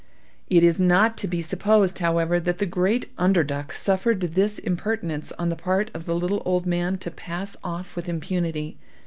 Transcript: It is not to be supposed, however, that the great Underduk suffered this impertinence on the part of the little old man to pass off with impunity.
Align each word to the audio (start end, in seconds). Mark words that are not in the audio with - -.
It 0.49 0.63
is 0.63 0.79
not 0.79 1.15
to 1.19 1.27
be 1.27 1.43
supposed, 1.43 1.99
however, 1.99 2.39
that 2.39 2.57
the 2.57 2.65
great 2.65 3.15
Underduk 3.17 3.71
suffered 3.71 4.19
this 4.33 4.57
impertinence 4.57 5.31
on 5.33 5.49
the 5.49 5.55
part 5.55 5.91
of 5.93 6.05
the 6.07 6.15
little 6.15 6.41
old 6.43 6.65
man 6.65 6.97
to 6.97 7.11
pass 7.11 7.55
off 7.63 7.95
with 7.95 8.09
impunity. 8.09 8.79